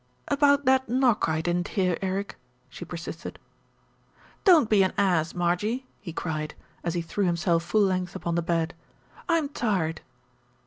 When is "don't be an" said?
4.43-4.93